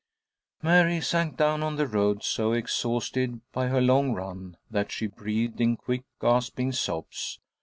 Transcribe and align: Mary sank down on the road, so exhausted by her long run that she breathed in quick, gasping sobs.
Mary 0.63 0.99
sank 0.99 1.37
down 1.37 1.61
on 1.61 1.75
the 1.75 1.85
road, 1.85 2.23
so 2.23 2.53
exhausted 2.53 3.39
by 3.51 3.67
her 3.67 3.79
long 3.79 4.13
run 4.13 4.57
that 4.71 4.91
she 4.91 5.05
breathed 5.05 5.61
in 5.61 5.77
quick, 5.77 6.05
gasping 6.19 6.71
sobs. 6.71 7.39